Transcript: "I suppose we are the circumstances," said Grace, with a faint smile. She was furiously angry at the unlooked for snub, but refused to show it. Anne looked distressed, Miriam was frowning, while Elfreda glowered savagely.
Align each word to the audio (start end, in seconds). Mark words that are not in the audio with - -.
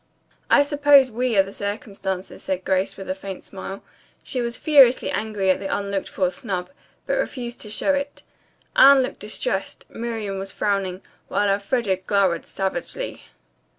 "I 0.49 0.63
suppose 0.63 1.11
we 1.11 1.37
are 1.37 1.43
the 1.43 1.53
circumstances," 1.53 2.41
said 2.41 2.65
Grace, 2.65 2.97
with 2.97 3.07
a 3.07 3.13
faint 3.13 3.43
smile. 3.45 3.83
She 4.23 4.41
was 4.41 4.57
furiously 4.57 5.11
angry 5.11 5.51
at 5.51 5.59
the 5.59 5.67
unlooked 5.67 6.09
for 6.09 6.31
snub, 6.31 6.71
but 7.05 7.17
refused 7.19 7.61
to 7.61 7.69
show 7.69 7.93
it. 7.93 8.23
Anne 8.75 9.03
looked 9.03 9.19
distressed, 9.19 9.85
Miriam 9.91 10.39
was 10.39 10.51
frowning, 10.51 11.03
while 11.27 11.47
Elfreda 11.47 11.97
glowered 11.97 12.47
savagely. 12.47 13.21